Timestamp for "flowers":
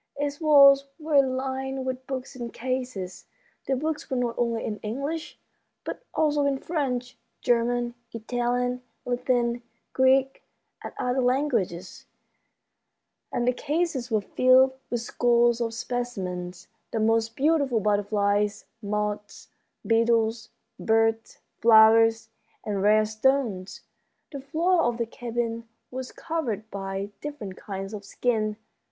21.59-22.29